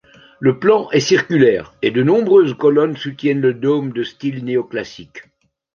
Le 0.39 0.57
plan 0.57 0.89
est 0.89 0.99
circulaire 0.99 1.75
et 1.83 1.91
de 1.91 2.01
nombreuses 2.01 2.55
colonnes 2.57 2.97
soutiennent 2.97 3.39
le 3.41 3.53
dôme 3.53 3.93
de 3.93 4.01
style 4.01 4.43
néoclassique. 4.43 5.25